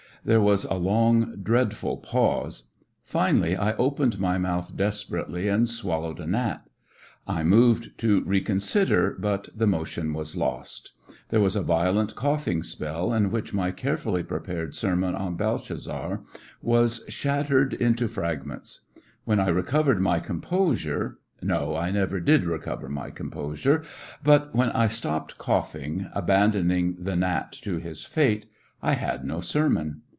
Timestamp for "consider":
8.39-9.17